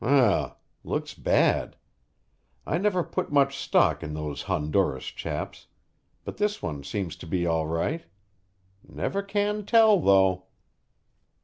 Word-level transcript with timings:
"Um! 0.03 0.53
Looks 0.83 1.13
bad! 1.13 1.75
I 2.65 2.79
never 2.79 3.03
put 3.03 3.31
much 3.31 3.55
stock 3.59 4.01
in 4.01 4.15
those 4.15 4.41
Honduras 4.41 5.05
chaps 5.05 5.67
but 6.25 6.37
this 6.37 6.59
one 6.59 6.83
seems 6.83 7.15
to 7.17 7.27
be 7.27 7.45
all 7.45 7.67
right. 7.67 8.05
Never 8.81 9.21
can 9.21 9.63
tell, 9.63 9.99
though!" 9.99 10.45